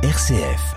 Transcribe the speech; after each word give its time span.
RCF. 0.00 0.76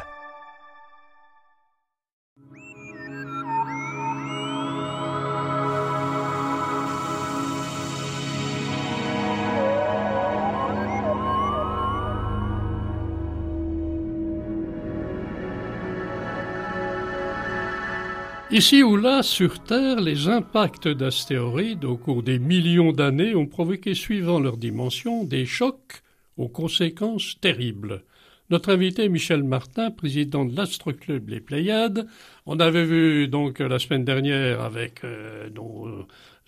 Ici 18.50 18.82
ou 18.82 18.98
là, 18.98 19.22
sur 19.22 19.64
Terre, 19.64 20.02
les 20.02 20.30
impacts 20.30 20.88
d'astéroïdes 20.88 21.86
au 21.86 21.96
cours 21.96 22.24
des 22.24 22.40
millions 22.40 22.92
d'années 22.92 23.36
ont 23.36 23.46
provoqué, 23.46 23.94
suivant 23.94 24.40
leur 24.40 24.58
dimension, 24.58 25.24
des 25.26 25.46
chocs 25.46 26.02
aux 26.38 26.50
conséquences 26.50 27.40
terribles. 27.40 28.04
Notre 28.52 28.74
invité 28.74 29.08
Michel 29.08 29.44
Martin, 29.44 29.92
président 29.92 30.44
de 30.44 30.54
l'Astroclub 30.58 31.30
Les 31.30 31.40
Pléiades. 31.40 32.06
On 32.46 32.60
avait 32.60 32.84
vu 32.84 33.30
donc 33.30 33.60
la 33.60 33.80
semaine 33.80 34.04
dernière 34.04 34.60
avec 34.60 35.06
euh, 35.06 35.50
nos 35.56 35.88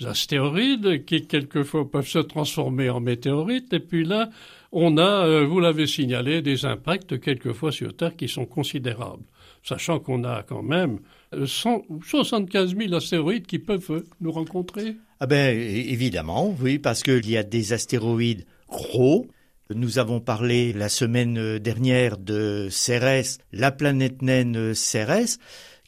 astéroïdes 0.06 1.06
qui 1.06 1.26
quelquefois 1.26 1.90
peuvent 1.90 2.06
se 2.06 2.20
transformer 2.20 2.90
en 2.90 3.00
météorites. 3.00 3.72
Et 3.72 3.80
puis 3.80 4.04
là, 4.04 4.30
on 4.74 4.98
a, 4.98 5.26
euh, 5.26 5.46
vous 5.46 5.62
l'avez 5.62 5.88
signalé, 5.88 6.42
des 6.42 6.66
impacts 6.66 7.22
quelquefois 7.22 7.72
sur 7.72 7.96
Terre 7.96 8.18
qui 8.18 8.28
sont 8.28 8.46
considérables. 8.46 9.24
Sachant 9.64 10.00
qu'on 10.00 10.26
a 10.26 10.44
quand 10.44 10.62
même 10.62 11.00
175 11.46 12.76
000 12.76 12.94
astéroïdes 12.96 13.48
qui 13.48 13.60
peuvent 13.60 14.04
nous 14.20 14.34
rencontrer. 14.34 14.98
Ah 15.22 15.26
ben 15.26 15.58
évidemment, 15.58 16.54
oui, 16.60 16.80
parce 16.80 17.02
qu'il 17.02 17.30
y 17.30 17.38
a 17.38 17.44
des 17.44 17.72
astéroïdes 17.72 18.46
gros, 18.68 19.28
nous 19.76 20.00
avons 20.00 20.20
parlé 20.20 20.74
la 20.74 20.90
semaine 20.90 21.60
dernière 21.60 22.18
de 22.18 22.68
Cérès, 22.70 23.40
la 23.52 23.72
planète 23.72 24.22
naine 24.22 24.74
Cérès, 24.74 25.40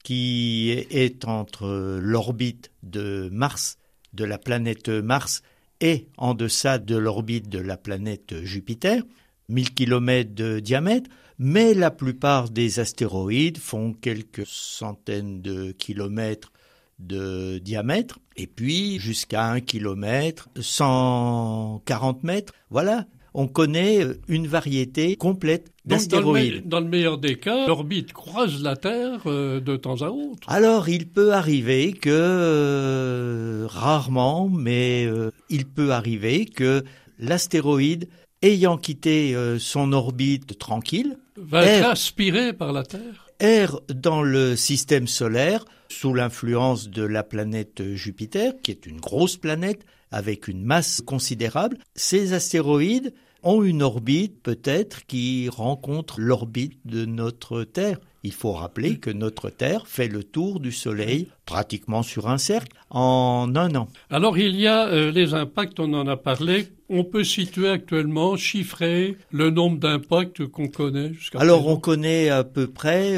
qui 0.04 0.72
est 0.90 1.26
entre 1.26 2.00
l'orbite 2.02 2.72
de 2.84 3.30
Mars, 3.32 3.78
de 4.14 4.24
la 4.24 4.38
planète 4.38 4.90
Mars, 4.90 5.42
et 5.82 6.08
en 6.18 6.34
deçà 6.34 6.78
de 6.78 6.96
l'orbite 6.96 7.50
de 7.50 7.60
la 7.60 7.78
planète 7.78 8.36
Jupiter, 8.44 9.04
1000 9.50 9.74
km 9.74 10.34
de 10.34 10.60
diamètre, 10.60 11.10
mais 11.38 11.74
la 11.74 11.92
plupart 11.92 12.50
des 12.50 12.80
astéroïdes 12.80 13.58
font 13.58 13.94
quelques 13.94 14.46
centaines 14.46 15.42
de 15.42 15.72
kilomètres 15.72 16.52
de 17.00 17.58
diamètre, 17.58 18.20
et 18.38 18.48
puis 18.48 19.00
jusqu'à 19.00 19.46
un 19.48 19.60
kilomètre, 19.60 20.50
140 20.60 22.24
mètres. 22.24 22.54
Voilà, 22.70 23.06
on 23.36 23.48
connaît 23.48 24.04
euh, 24.04 24.20
une 24.28 24.48
variété 24.48 25.18
complète 25.18 25.72
d'astéroïdes. 25.84 26.68
Dans, 26.68 26.80
le 26.80 26.88
meilleur 26.88 27.18
des 27.18 27.36
cas, 27.36 27.68
l'orbite 27.68 28.14
croise 28.14 28.64
la 28.64 28.76
Terre 28.78 29.22
euh, 29.28 29.60
de 29.60 29.76
temps 29.76 30.02
à 30.02 30.10
autre. 30.10 30.48
Alors, 30.48 30.90
il 30.90 31.08
peut 31.08 31.34
arriver 31.34 31.92
que, 31.92 32.10
euh, 32.10 33.68
rarement, 33.70 34.50
mais 34.50 35.08
il 35.50 35.66
peut 35.66 35.92
arriver 35.92 36.46
que 36.46 36.84
l'astéroïde, 37.20 38.08
ayant 38.42 38.78
quitté 38.78 39.36
son 39.60 39.92
orbite 39.92 40.58
tranquille, 40.58 41.18
va 41.38 41.66
être 41.66 41.90
aspiré 41.90 42.54
par 42.54 42.72
la 42.72 42.84
Terre 42.84 43.26
erre 43.42 43.82
dans 43.94 44.24
le 44.24 44.56
système 44.56 45.08
solaire 45.08 45.66
sous 45.90 46.14
l'influence 46.14 46.90
de 46.90 47.04
la 47.04 47.22
planète 47.22 47.84
Jupiter, 47.94 48.54
qui 48.64 48.72
est 48.72 48.86
une 48.86 49.02
grosse 49.02 49.36
planète 49.36 49.86
avec 50.10 50.48
une 50.48 50.64
masse 50.64 51.02
considérable. 51.02 51.78
Ces 51.96 52.32
astéroïdes 52.32 53.14
ont 53.46 53.64
une 53.64 53.82
orbite 53.82 54.42
peut-être 54.44 55.06
qui 55.06 55.48
rencontre 55.50 56.20
l'orbite 56.20 56.80
de 56.84 57.06
notre 57.06 57.64
Terre. 57.64 58.00
Il 58.24 58.34
faut 58.34 58.54
rappeler 58.54 58.98
que 58.98 59.12
notre 59.12 59.52
Terre 59.52 59.86
fait 59.86 60.08
le 60.08 60.24
tour 60.24 60.60
du 60.60 60.72
Soleil 60.72 61.28
pratiquement 61.46 62.02
sur 62.02 62.28
un 62.28 62.40
cercle 62.40 62.76
en 62.90 63.56
un 63.56 63.76
an. 63.76 63.88
Alors 64.10 64.38
il 64.38 64.56
y 64.56 64.68
a 64.68 64.88
euh, 64.88 65.12
les 65.12 65.36
impacts, 65.36 65.80
on 65.80 65.94
en 65.94 66.08
a 66.08 66.18
parlé. 66.18 66.68
On 66.88 67.04
peut 67.04 67.24
situer 67.24 67.70
actuellement, 67.70 68.38
chiffrer 68.38 69.18
le 69.32 69.50
nombre 69.50 69.80
d'impacts 69.80 70.46
qu'on 70.46 70.68
connaît 70.68 71.14
jusqu'à 71.14 71.40
Alors 71.40 71.68
on 71.68 71.78
connaît 71.78 72.30
à 72.30 72.44
peu 72.44 72.68
près 72.68 73.16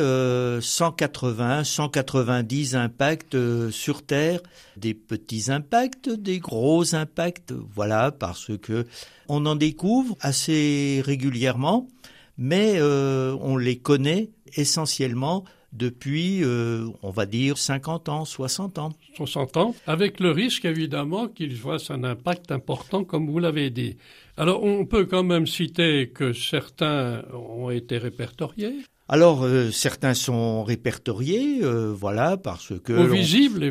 180, 0.62 1.60
euh, 1.60 1.64
190 1.66 2.76
impacts 2.76 3.36
euh, 3.36 3.70
sur 3.70 4.04
Terre, 4.04 4.40
des 4.78 4.94
petits 4.94 5.52
impacts, 5.52 6.10
des 6.10 6.40
gros 6.40 6.96
impacts, 6.96 7.52
voilà, 7.76 8.12
parce 8.12 8.52
que 8.58 8.86
on 9.28 9.46
en 9.46 9.56
découvre 9.56 10.16
assez 10.22 11.02
régulièrement, 11.06 11.90
mais 12.38 12.82
on 12.82 13.58
les 13.58 13.78
connaît 13.78 14.30
essentiellement 14.56 15.44
depuis, 15.78 16.44
euh, 16.44 16.88
on 17.04 17.12
va 17.12 17.26
dire, 17.26 17.58
50 17.58 18.10
ans, 18.10 18.26
60 18.26 18.80
ans. 18.80 18.94
60 19.16 19.58
ans, 19.58 19.76
avec 19.86 20.20
le 20.20 20.32
risque 20.32 20.66
évidemment 20.66 21.28
qu'il 21.28 21.56
fasse 21.56 21.92
un 21.92 22.04
impact 22.04 22.52
important, 22.52 23.04
comme 23.04 23.30
vous 23.30 23.40
l'avez 23.40 23.70
dit. 23.70 23.98
Alors 24.36 24.64
on 24.64 24.86
peut 24.86 25.06
quand 25.06 25.24
même 25.24 25.48
citer 25.48 26.10
que 26.10 26.34
certains 26.34 27.24
ont 27.34 27.70
été 27.70 27.98
répertoriés. 27.98 28.76
Alors 29.10 29.44
euh, 29.44 29.72
certains 29.72 30.14
sont 30.14 30.64
répertoriés, 30.64 31.60
euh, 31.64 31.94
voilà, 31.94 32.38
parce 32.38 32.74
que... 32.80 32.94
Au 32.94 33.08
visible, 33.08 33.64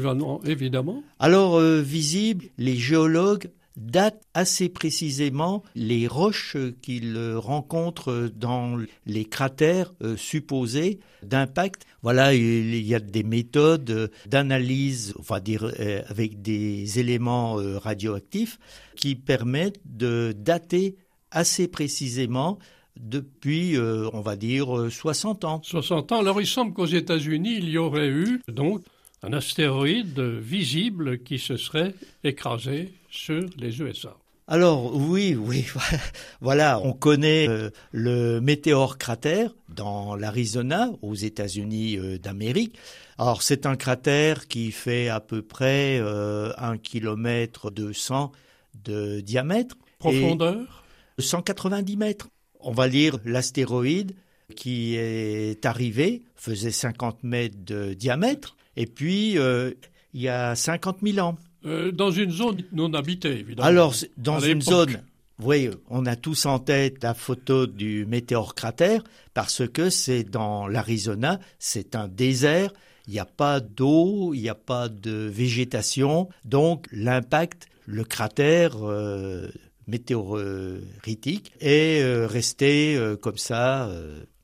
évidemment. 0.45 1.03
Alors 1.19 1.61
visible, 1.61 2.47
les 2.56 2.77
géologues 2.77 3.50
date 3.76 4.22
assez 4.34 4.69
précisément 4.69 5.62
les 5.75 6.06
roches 6.06 6.56
qu'il 6.82 7.16
rencontre 7.37 8.31
dans 8.34 8.78
les 9.04 9.25
cratères 9.25 9.92
euh, 10.03 10.16
supposés 10.16 11.00
d'impact. 11.22 11.86
Voilà, 12.03 12.34
il 12.34 12.75
y 12.86 12.94
a 12.94 13.00
des 13.00 13.22
méthodes 13.22 14.10
d'analyse, 14.26 15.15
on 15.19 15.38
dire, 15.41 15.70
euh, 15.78 16.03
avec 16.09 16.41
des 16.42 16.98
éléments 16.98 17.59
euh, 17.59 17.78
radioactifs 17.78 18.59
qui 18.97 19.15
permettent 19.15 19.81
de 19.84 20.34
dater 20.36 20.97
assez 21.31 21.69
précisément 21.69 22.59
depuis, 22.98 23.76
on 23.78 24.22
va 24.22 24.36
dire, 24.36 24.86
60 24.91 25.44
ans. 25.44 25.60
60 25.62 26.12
ans. 26.12 26.20
Alors 26.20 26.41
il 26.41 26.47
semble 26.47 26.72
qu'aux 26.72 26.86
États-Unis, 26.86 27.56
il 27.59 27.69
y 27.69 27.76
aurait 27.76 28.09
eu 28.09 28.41
donc 28.48 28.81
un 29.22 29.34
astéroïde 29.34 30.19
visible 30.19 31.19
qui 31.19 31.38
se 31.38 31.59
serait 31.59 31.94
écrasé 32.25 32.94
sur 33.16 33.44
les 33.59 33.81
USA. 33.81 34.16
Alors 34.49 34.94
oui, 34.94 35.34
oui, 35.34 35.66
voilà, 36.41 36.81
on 36.81 36.93
connaît 36.93 37.49
euh, 37.49 37.71
le 37.91 38.38
météore 38.41 38.97
cratère 38.97 39.56
dans 39.69 40.15
l'Arizona, 40.15 40.91
aux 41.03 41.16
États-Unis 41.16 41.99
euh, 41.99 42.19
d'Amérique. 42.19 42.78
Alors 43.19 43.43
c'est 43.43 43.66
un 43.66 43.75
cratère 43.75 44.47
qui 44.47 44.71
fait 44.71 45.09
à 45.09 45.19
peu 45.19 45.43
près 45.43 45.99
euh, 45.99 46.53
un 46.59 46.78
kilomètre 46.78 47.72
de 47.72 47.93
de 48.84 49.21
diamètre. 49.21 49.77
Profondeur? 49.98 50.84
190 51.19 51.97
mètres. 51.97 52.28
On 52.60 52.72
va 52.72 52.88
dire 52.88 53.19
l'astéroïde 53.25 54.15
qui 54.54 54.94
est 54.94 55.66
arrivé 55.66 56.22
faisait 56.37 56.71
50 56.71 57.25
mètres 57.25 57.56
de 57.65 57.94
diamètre 57.94 58.56
et 58.77 58.87
puis 58.87 59.33
il 59.33 60.21
y 60.21 60.28
a 60.28 60.54
50 60.54 60.98
000 61.03 61.27
ans. 61.27 61.37
Euh, 61.66 61.91
dans 61.91 62.10
une 62.10 62.31
zone 62.31 62.62
non 62.72 62.93
habitée, 62.94 63.41
évidemment. 63.41 63.66
Alors, 63.66 63.94
dans 64.16 64.38
une 64.38 64.62
zone, 64.62 65.03
oui, 65.43 65.69
on 65.88 66.06
a 66.06 66.15
tous 66.15 66.47
en 66.47 66.59
tête 66.59 67.03
la 67.03 67.12
photo 67.12 67.66
du 67.66 68.06
météore 68.06 68.54
cratère 68.54 69.03
parce 69.34 69.66
que 69.69 69.91
c'est 69.91 70.22
dans 70.22 70.69
l'Arizona, 70.69 71.41
c'est 71.59 71.97
un 71.97 72.06
désert, 72.06 72.72
il 73.09 73.15
n'y 73.15 73.19
a 73.19 73.25
pas 73.25 73.60
d'eau, 73.60 74.32
il 74.32 74.43
n'y 74.43 74.49
a 74.49 74.54
pas 74.54 74.88
de 74.88 75.10
végétation, 75.10 76.28
donc 76.44 76.87
l'impact, 76.93 77.66
le 77.87 78.04
cratère 78.04 78.77
euh, 78.83 79.48
météoritique 79.88 81.53
est 81.60 82.00
euh, 82.03 82.27
resté 82.27 82.98
comme 83.21 83.38
ça 83.38 83.91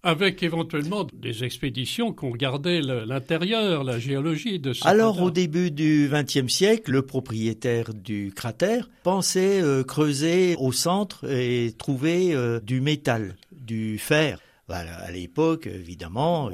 avec 0.02 0.42
éventuellement 0.42 1.06
des 1.12 1.44
expéditions 1.44 2.14
ont 2.22 2.30
regardé 2.30 2.80
l'intérieur, 2.82 3.84
la 3.84 3.98
géologie 3.98 4.58
de 4.58 4.72
ce 4.72 4.86
Alors 4.86 5.22
au 5.22 5.30
début 5.30 5.70
du 5.70 6.10
XXe 6.10 6.52
siècle, 6.52 6.90
le 6.90 7.02
propriétaire 7.02 7.94
du 7.94 8.32
cratère 8.34 8.90
pensait 9.04 9.62
euh, 9.62 9.84
creuser 9.84 10.56
au 10.58 10.72
centre 10.72 11.30
et 11.30 11.72
trouver 11.78 12.34
euh, 12.34 12.58
du 12.60 12.80
métal, 12.80 13.36
du 13.52 13.98
fer. 13.98 14.40
Voilà, 14.68 14.94
à 14.94 15.10
l'époque, 15.10 15.66
évidemment, 15.66 16.50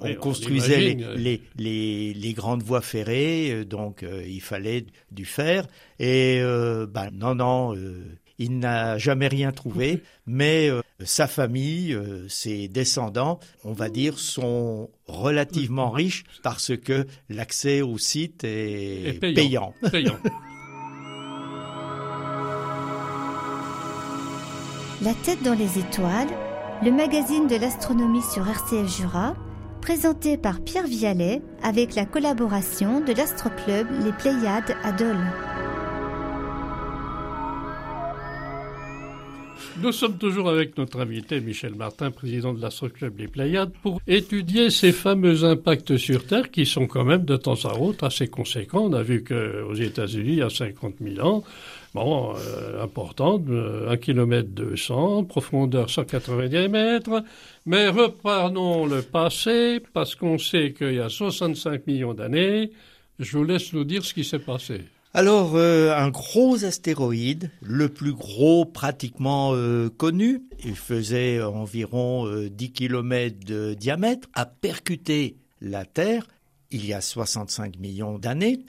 on 0.00 0.14
construisait 0.14 0.96
les, 1.16 1.42
les, 1.56 2.14
les, 2.14 2.32
grandes 2.32 2.62
voies 2.62 2.80
ferrées, 2.80 3.52
euh, 3.52 3.64
donc 3.64 4.04
il 4.26 4.40
fallait 4.40 4.86
du 5.12 5.24
fer. 5.24 5.66
Et 5.98 6.40
ben, 6.42 7.10
non, 7.12 7.34
non, 7.34 7.74
il 8.38 8.58
n'a 8.58 8.98
jamais 8.98 9.28
rien 9.28 9.52
trouvé, 9.52 10.02
mais 10.26 10.68
euh, 10.68 10.82
sa 11.04 11.26
famille, 11.26 11.92
euh, 11.92 12.28
ses 12.28 12.68
descendants, 12.68 13.40
on 13.64 13.72
va 13.72 13.88
dire, 13.88 14.18
sont 14.18 14.90
relativement 15.06 15.90
riches 15.90 16.24
parce 16.42 16.76
que 16.76 17.06
l'accès 17.28 17.82
au 17.82 17.98
site 17.98 18.44
est, 18.44 19.18
payant. 19.20 19.74
La 25.02 25.12
tête 25.24 25.42
dans 25.42 25.54
les 25.54 25.78
étoiles, 25.78 26.28
le 26.82 26.90
magazine 26.90 27.46
de 27.46 27.56
l'astronomie 27.56 28.22
sur 28.22 28.48
RCF 28.48 28.96
Jura, 28.96 29.34
présenté 29.80 30.36
par 30.36 30.60
Pierre 30.60 30.86
Vialet 30.86 31.42
avec 31.62 31.94
la 31.94 32.06
collaboration 32.06 33.00
de 33.00 33.12
l'Astroclub 33.12 33.86
Les 34.04 34.12
Pléiades 34.12 34.74
à 34.82 34.92
Dole. 34.92 35.24
Nous 39.82 39.92
sommes 39.92 40.16
toujours 40.16 40.48
avec 40.48 40.78
notre 40.78 41.00
invité 41.00 41.38
Michel 41.40 41.74
Martin, 41.74 42.10
président 42.10 42.54
de 42.54 42.62
l'Astroclub 42.62 43.18
Les 43.18 43.28
Pléiades, 43.28 43.72
pour 43.82 44.00
étudier 44.06 44.70
ces 44.70 44.90
fameux 44.90 45.44
impacts 45.44 45.98
sur 45.98 46.26
Terre 46.26 46.50
qui 46.50 46.64
sont 46.64 46.86
quand 46.86 47.04
même 47.04 47.26
de 47.26 47.36
temps 47.36 47.62
à 47.64 47.78
autre 47.78 48.04
assez 48.04 48.26
conséquents. 48.26 48.86
On 48.86 48.94
a 48.94 49.02
vu 49.02 49.22
qu'aux 49.22 49.74
États-Unis, 49.74 50.30
il 50.30 50.38
y 50.38 50.42
a 50.42 50.48
50 50.48 50.94
000 51.00 51.26
ans, 51.26 51.44
bon, 51.94 52.34
euh, 52.36 52.82
important, 52.82 53.38
1 53.88 53.96
km 53.98 54.48
200, 54.48 55.24
profondeur 55.24 55.90
190 55.90 56.68
mètres. 56.68 57.22
Mais 57.66 57.88
reprenons 57.88 58.86
le 58.86 59.02
passé, 59.02 59.80
parce 59.92 60.14
qu'on 60.14 60.38
sait 60.38 60.72
qu'il 60.72 60.94
y 60.94 61.00
a 61.00 61.10
65 61.10 61.86
millions 61.86 62.14
d'années. 62.14 62.70
Je 63.18 63.36
vous 63.36 63.44
laisse 63.44 63.74
nous 63.74 63.84
dire 63.84 64.04
ce 64.04 64.14
qui 64.14 64.24
s'est 64.24 64.38
passé. 64.38 64.80
Alors, 65.16 65.56
euh, 65.56 65.96
un 65.96 66.10
gros 66.10 66.66
astéroïde, 66.66 67.50
le 67.62 67.88
plus 67.88 68.12
gros 68.12 68.66
pratiquement 68.66 69.52
euh, 69.54 69.88
connu, 69.88 70.42
il 70.62 70.76
faisait 70.76 71.42
environ 71.42 72.30
10 72.50 72.72
km 72.72 73.34
de 73.42 73.72
diamètre, 73.72 74.28
a 74.34 74.44
percuté 74.44 75.38
la 75.62 75.86
Terre 75.86 76.26
il 76.70 76.84
y 76.84 76.92
a 76.92 77.00
65 77.00 77.78
millions 77.78 78.18
d'années 78.18 78.66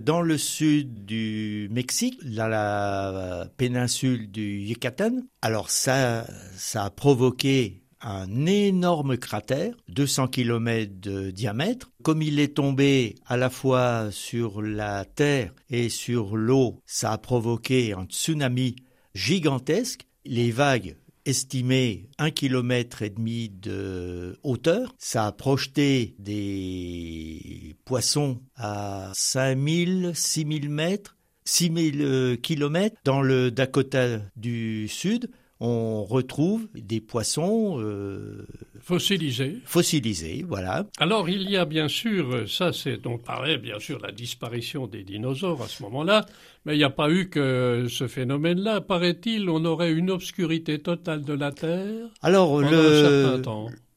dans 0.00 0.22
le 0.22 0.38
sud 0.38 1.04
du 1.04 1.68
Mexique, 1.70 2.18
dans 2.24 2.48
la 2.48 3.46
péninsule 3.58 4.30
du 4.30 4.58
Yucatan. 4.60 5.20
Alors 5.42 5.68
ça, 5.68 6.26
ça 6.56 6.84
a 6.84 6.90
provoqué 6.90 7.79
un 8.00 8.46
énorme 8.46 9.16
cratère, 9.16 9.74
200 9.88 10.28
km 10.28 10.92
de 11.00 11.30
diamètre. 11.30 11.90
Comme 12.02 12.22
il 12.22 12.40
est 12.40 12.56
tombé 12.56 13.16
à 13.26 13.36
la 13.36 13.50
fois 13.50 14.08
sur 14.10 14.62
la 14.62 15.04
terre 15.04 15.52
et 15.68 15.88
sur 15.88 16.36
l'eau, 16.36 16.80
ça 16.86 17.12
a 17.12 17.18
provoqué 17.18 17.92
un 17.92 18.04
tsunami 18.04 18.76
gigantesque. 19.14 20.06
Les 20.24 20.50
vagues 20.50 20.96
estimé 21.26 22.08
un 22.18 22.30
kilomètre 22.30 23.02
et 23.02 23.10
demi 23.10 23.48
de 23.50 24.38
hauteur. 24.42 24.94
Ça 24.98 25.26
a 25.26 25.32
projeté 25.32 26.14
des 26.18 27.76
poissons 27.84 28.40
à 28.56 29.10
5000, 29.14 30.12
6000 30.14 30.68
mètres, 30.68 31.16
6000 31.44 32.02
euh, 32.02 32.36
kilomètres 32.36 32.96
dans 33.04 33.22
le 33.22 33.50
Dakota 33.50 34.20
du 34.36 34.88
Sud 34.88 35.30
on 35.60 36.04
retrouve 36.04 36.68
des 36.74 37.00
poissons 37.00 37.76
euh, 37.78 38.46
fossilisés. 38.80 39.58
Fossilisés, 39.66 40.42
voilà. 40.48 40.86
Alors 40.98 41.28
il 41.28 41.48
y 41.50 41.58
a 41.58 41.66
bien 41.66 41.88
sûr, 41.88 42.48
ça 42.48 42.72
c'est 42.72 42.96
dont 42.96 43.18
parlait 43.18 43.58
bien 43.58 43.78
sûr 43.78 44.00
la 44.00 44.10
disparition 44.10 44.86
des 44.86 45.04
dinosaures 45.04 45.62
à 45.62 45.68
ce 45.68 45.82
moment-là, 45.82 46.24
mais 46.64 46.74
il 46.74 46.78
n'y 46.78 46.84
a 46.84 46.90
pas 46.90 47.10
eu 47.10 47.28
que 47.28 47.86
ce 47.90 48.08
phénomène-là. 48.08 48.80
Paraît-il, 48.80 49.50
on 49.50 49.66
aurait 49.66 49.92
une 49.92 50.10
obscurité 50.10 50.78
totale 50.78 51.24
de 51.24 51.34
la 51.34 51.52
Terre. 51.52 52.08
Alors 52.22 52.60
le 52.60 53.42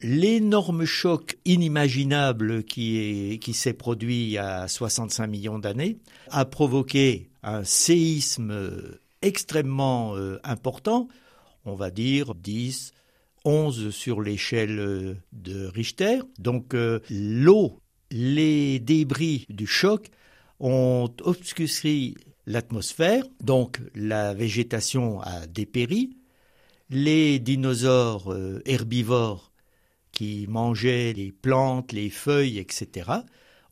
l'énorme 0.02 0.84
choc 0.84 1.38
inimaginable 1.46 2.66
qui 2.66 3.40
qui 3.42 3.54
s'est 3.54 3.74
produit 3.74 4.24
il 4.24 4.32
y 4.32 4.38
a 4.38 4.68
65 4.68 5.28
millions 5.28 5.60
d'années 5.60 5.98
a 6.30 6.44
provoqué 6.44 7.30
un 7.42 7.64
séisme 7.64 8.54
extrêmement 9.22 10.18
euh, 10.18 10.40
important 10.44 11.08
on 11.66 11.76
va 11.76 11.90
dire 11.90 12.36
10, 12.36 12.94
11 13.46 13.90
sur 13.90 14.22
l'échelle 14.22 14.80
euh, 14.80 15.16
de 15.32 15.66
Richter. 15.68 16.20
Donc 16.40 16.74
euh, 16.74 17.00
l'eau, 17.10 17.80
les 18.12 18.80
débris 18.80 19.46
du 19.50 19.68
choc 19.68 20.10
ont 20.60 21.14
obscurci 21.22 22.16
l'atmosphère, 22.46 23.26
donc 23.42 23.80
la 23.96 24.34
végétation 24.34 25.22
a 25.22 25.48
dépéri. 25.48 26.18
Les 26.90 27.40
dinosaures 27.40 28.32
euh, 28.32 28.62
herbivores 28.66 29.52
qui 30.12 30.46
mangeaient 30.48 31.14
les 31.14 31.32
plantes, 31.32 31.92
les 31.92 32.10
feuilles, 32.10 32.60
etc., 32.60 33.10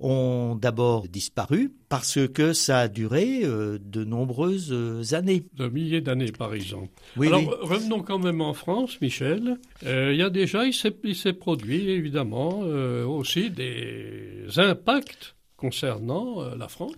ont 0.01 0.55
d'abord 0.55 1.07
disparu 1.07 1.71
parce 1.89 2.19
que 2.27 2.53
ça 2.53 2.79
a 2.79 2.87
duré 2.87 3.41
euh, 3.43 3.77
de 3.79 4.03
nombreuses 4.03 4.71
euh, 4.71 5.03
années. 5.13 5.43
De 5.53 5.67
milliers 5.67 6.01
d'années, 6.01 6.31
par 6.31 6.53
exemple. 6.53 6.89
Alors, 7.21 7.57
revenons 7.61 8.01
quand 8.01 8.19
même 8.19 8.41
en 8.41 8.53
France, 8.53 8.99
Michel. 9.01 9.57
Euh, 9.85 10.11
il 10.13 10.19
y 10.19 10.23
a 10.23 10.29
déjà, 10.29 10.65
il 10.65 10.73
s'est 10.73 11.33
produit 11.33 11.89
évidemment 11.89 12.59
aussi 12.59 13.49
des 13.49 14.45
impacts 14.57 15.35
concernant 15.55 16.55
la 16.55 16.67
France. 16.67 16.93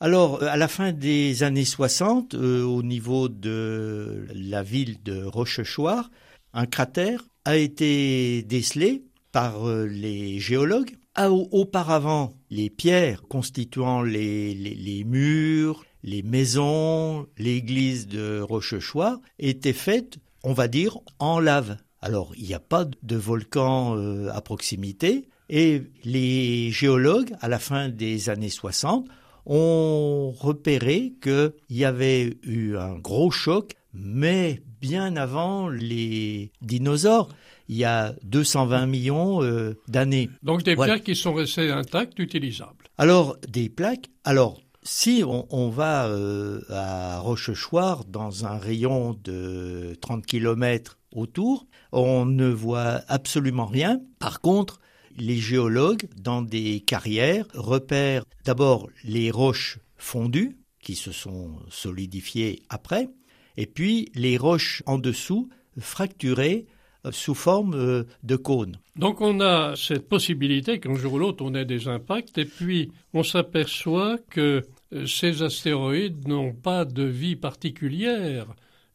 Alors, 0.00 0.42
à 0.42 0.56
la 0.56 0.68
fin 0.68 0.92
des 0.92 1.44
années 1.44 1.64
60, 1.64 2.34
au 2.34 2.82
niveau 2.82 3.28
de 3.28 4.26
la 4.34 4.62
ville 4.62 5.02
de 5.02 5.22
Rochechouart, 5.22 6.10
un 6.52 6.66
cratère 6.66 7.22
a 7.44 7.56
été 7.56 8.42
décelé 8.42 9.04
par 9.30 9.66
les 9.68 10.40
géologues 10.40 10.96
Auparavant, 11.18 12.32
les 12.50 12.70
pierres 12.70 13.22
constituant 13.28 14.02
les, 14.02 15.04
murs, 15.06 15.84
les 16.02 16.22
maisons, 16.22 17.26
l'église 17.36 18.06
de 18.06 18.40
Rochechouart 18.40 19.20
étaient 19.38 19.74
faites, 19.74 20.18
on 20.42 20.54
va 20.54 20.68
dire, 20.68 20.98
en 21.18 21.38
lave. 21.38 21.76
Alors, 22.00 22.32
il 22.36 22.44
n'y 22.44 22.54
a 22.54 22.60
pas 22.60 22.84
de 22.84 23.16
volcan 23.16 23.96
euh, 23.96 24.30
à 24.32 24.40
proximité 24.40 25.28
et 25.48 25.82
les 26.04 26.70
géologues, 26.70 27.34
à 27.40 27.48
la 27.48 27.58
fin 27.58 27.90
des 27.90 28.30
années 28.30 28.48
60, 28.48 29.06
ont 29.44 30.32
repéré 30.36 31.12
qu'il 31.22 31.52
y 31.68 31.84
avait 31.84 32.38
eu 32.42 32.76
un 32.76 32.98
gros 32.98 33.30
choc, 33.30 33.74
mais 33.94 34.62
bien 34.80 35.16
avant 35.16 35.68
les 35.68 36.50
dinosaures 36.60 37.28
il 37.68 37.76
y 37.76 37.84
a 37.84 38.14
220 38.24 38.86
millions 38.86 39.42
euh, 39.42 39.78
d'années. 39.88 40.28
Donc 40.42 40.62
des 40.62 40.76
plaques 40.76 41.04
qui 41.04 41.16
sont 41.16 41.32
restées 41.32 41.70
intactes, 41.70 42.18
utilisables. 42.18 42.84
Alors 42.98 43.36
des 43.48 43.68
plaques. 43.68 44.10
Alors 44.24 44.60
si 44.82 45.22
on, 45.24 45.68
va 45.68 46.08
euh, 46.08 46.60
à 46.68 47.20
Rochechouart 47.20 48.04
dans 48.04 48.46
un 48.46 48.58
rayon 48.58 49.16
de 49.22 49.96
30 50.00 50.26
km 50.26 50.98
autour, 51.14 51.66
on 51.92 52.26
ne 52.26 52.48
voit 52.48 53.02
absolument 53.06 53.66
rien. 53.66 54.00
Par 54.18 54.40
contre, 54.40 54.80
les 55.16 55.36
géologues, 55.36 56.08
dans 56.16 56.42
des 56.42 56.80
carrières, 56.80 57.46
repèrent 57.54 58.24
d'abord 58.44 58.88
les 59.04 59.30
roches 59.30 59.78
fondues 59.96 60.58
qui 60.80 60.96
se 60.96 61.12
sont 61.12 61.60
solidifiées 61.70 62.62
après, 62.68 63.08
et 63.56 63.66
puis 63.66 64.10
les 64.14 64.36
roches 64.36 64.82
en 64.86 64.98
dessous 64.98 65.48
fracturées 65.78 66.66
sous 67.10 67.34
forme 67.34 67.74
euh, 67.74 68.04
de 68.22 68.36
cône. 68.36 68.78
Donc 68.96 69.20
on 69.20 69.40
a 69.40 69.74
cette 69.76 70.08
possibilité 70.08 70.78
qu'un 70.78 70.94
jour 70.94 71.14
ou 71.14 71.18
l'autre 71.18 71.44
on 71.44 71.54
ait 71.54 71.64
des 71.64 71.88
impacts 71.88 72.38
et 72.38 72.44
puis 72.44 72.92
on 73.12 73.22
s'aperçoit 73.22 74.18
que 74.30 74.62
euh, 74.92 75.06
ces 75.06 75.42
astéroïdes 75.42 76.28
n'ont 76.28 76.52
pas 76.52 76.84
de 76.84 77.02
vie 77.02 77.36
particulière. 77.36 78.46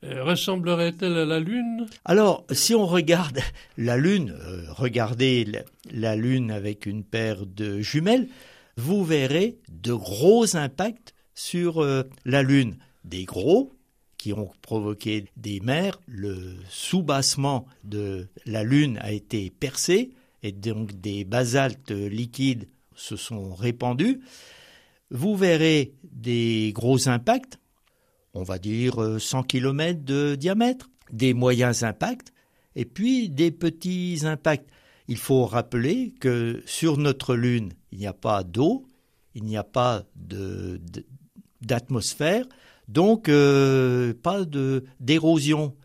Euh, 0.03 0.23
ressemblerait-elle 0.23 1.17
à 1.17 1.25
la 1.25 1.39
Lune? 1.39 1.87
Alors, 2.05 2.45
si 2.51 2.75
on 2.75 2.85
regarde 2.85 3.39
la 3.77 3.97
Lune, 3.97 4.35
regardez 4.69 5.45
la 5.91 6.15
Lune 6.15 6.51
avec 6.51 6.85
une 6.85 7.03
paire 7.03 7.45
de 7.45 7.81
jumelles, 7.81 8.29
vous 8.77 9.03
verrez 9.03 9.57
de 9.69 9.93
gros 9.93 10.55
impacts 10.55 11.15
sur 11.33 11.83
la 12.25 12.43
Lune. 12.43 12.77
Des 13.05 13.23
gros, 13.23 13.71
qui 14.17 14.33
ont 14.33 14.51
provoqué 14.61 15.25
des 15.35 15.59
mers. 15.59 15.99
Le 16.07 16.55
soubassement 16.69 17.65
de 17.83 18.27
la 18.45 18.63
Lune 18.63 18.97
a 19.01 19.11
été 19.11 19.49
percé 19.49 20.11
et 20.43 20.51
donc 20.51 20.99
des 20.99 21.23
basaltes 21.23 21.91
liquides 21.91 22.67
se 22.95 23.15
sont 23.15 23.53
répandus. 23.53 24.21
Vous 25.09 25.35
verrez 25.35 25.93
des 26.03 26.71
gros 26.73 27.07
impacts, 27.07 27.59
on 28.33 28.43
va 28.43 28.59
dire 28.59 29.19
100 29.19 29.43
km 29.43 30.03
de 30.03 30.35
diamètre, 30.35 30.89
des 31.11 31.33
moyens 31.33 31.83
impacts 31.83 32.33
et 32.75 32.85
puis 32.85 33.29
des 33.29 33.51
petits 33.51 34.19
impacts. 34.23 34.69
Il 35.07 35.17
faut 35.17 35.45
rappeler 35.45 36.13
que 36.19 36.61
sur 36.65 36.97
notre 36.97 37.35
Lune, 37.35 37.71
il 37.91 37.99
n'y 37.99 38.07
a 38.07 38.13
pas 38.13 38.43
d'eau, 38.43 38.85
il 39.35 39.43
n'y 39.43 39.55
a 39.55 39.63
pas 39.63 40.03
d'atmosphère, 41.61 42.45
donc 42.87 43.29
euh, 43.29 44.13
pas 44.21 44.45
de 44.45 44.85
d'érosion. 44.99 45.75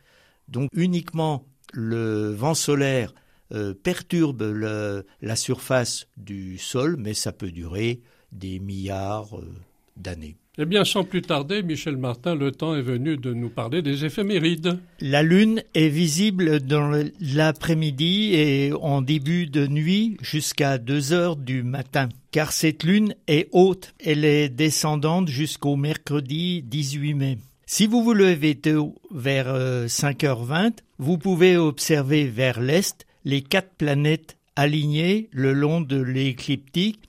Donc 0.48 0.68
uniquement 0.74 1.46
le 1.72 2.30
vent 2.30 2.54
solaire 2.54 3.14
euh, 3.52 3.74
perturbe 3.74 4.42
la 4.42 5.36
surface 5.36 6.06
du 6.16 6.58
sol, 6.58 6.96
mais 6.98 7.14
ça 7.14 7.32
peut 7.32 7.50
durer 7.50 8.00
des 8.32 8.58
milliards 8.58 9.38
euh, 9.38 9.52
d'années. 9.96 10.36
Eh 10.58 10.66
bien, 10.66 10.84
sans 10.84 11.02
plus 11.02 11.22
tarder, 11.22 11.62
Michel 11.62 11.96
Martin, 11.96 12.34
le 12.34 12.52
temps 12.52 12.76
est 12.76 12.82
venu 12.82 13.16
de 13.16 13.32
nous 13.32 13.48
parler 13.48 13.80
des 13.80 14.04
éphémérides. 14.04 14.78
La 15.00 15.22
Lune 15.22 15.62
est 15.72 15.88
visible 15.88 16.60
dans 16.60 16.92
l'après-midi 17.22 18.34
et 18.34 18.70
en 18.74 19.00
début 19.00 19.46
de 19.46 19.66
nuit 19.66 20.18
jusqu'à 20.20 20.76
2 20.76 21.14
heures 21.14 21.36
du 21.36 21.62
matin. 21.62 22.10
Car 22.32 22.52
cette 22.52 22.84
Lune 22.84 23.14
est 23.28 23.48
haute, 23.52 23.94
elle 24.04 24.26
est 24.26 24.50
descendante 24.50 25.28
jusqu'au 25.28 25.76
mercredi 25.76 26.62
18 26.62 27.14
mai. 27.14 27.38
Si 27.64 27.86
vous 27.86 28.02
vous 28.02 28.12
levez 28.12 28.54
tôt 28.56 28.94
vers 29.10 29.46
5h20, 29.86 30.66
euh, 30.66 30.70
vous 30.98 31.16
pouvez 31.16 31.56
observer 31.56 32.26
vers 32.26 32.60
l'est 32.60 33.06
les 33.24 33.40
quatre 33.40 33.72
planètes 33.78 34.36
alignées 34.54 35.30
le 35.32 35.54
long 35.54 35.80
de 35.80 35.98
l'écliptique 35.98 37.00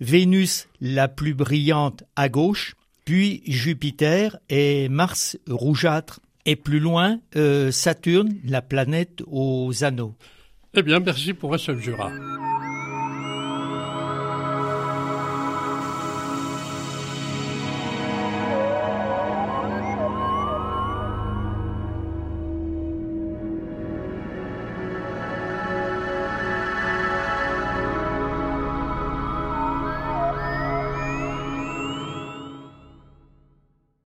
Vénus 0.00 0.68
la 0.80 1.08
plus 1.08 1.34
brillante 1.34 2.04
à 2.16 2.28
gauche, 2.28 2.74
puis 3.04 3.42
Jupiter 3.46 4.38
et 4.48 4.88
Mars 4.88 5.38
rougeâtre, 5.48 6.20
et 6.46 6.56
plus 6.56 6.80
loin 6.80 7.20
euh, 7.36 7.70
Saturne, 7.70 8.36
la 8.44 8.62
planète 8.62 9.22
aux 9.26 9.84
anneaux. 9.84 10.14
Eh 10.74 10.82
bien, 10.82 11.00
merci 11.00 11.34
pour 11.34 11.58
seul 11.58 11.80
Jura. 11.80 12.10